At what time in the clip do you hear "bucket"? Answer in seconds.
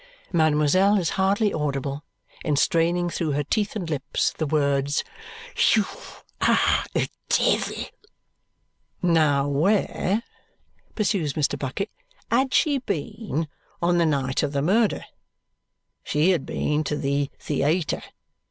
11.55-11.91